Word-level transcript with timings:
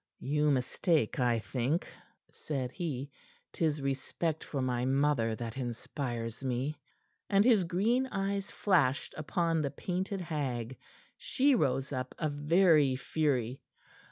"You 0.19 0.49
mistake, 0.49 1.19
I 1.19 1.37
think," 1.37 1.87
said 2.31 2.71
he. 2.71 3.11
"'Tis 3.53 3.83
respect 3.83 4.43
for 4.43 4.59
my 4.59 4.83
mother 4.83 5.35
that 5.35 5.57
inspires 5.59 6.43
me." 6.43 6.75
And 7.29 7.45
his 7.45 7.63
green 7.65 8.07
eyes 8.07 8.49
flashed 8.49 9.13
upon 9.15 9.61
the 9.61 9.69
painted 9.69 10.19
hag. 10.21 10.75
She 11.19 11.53
rose 11.53 11.91
up 11.91 12.15
a 12.17 12.29
very 12.29 12.95
fury. 12.95 13.61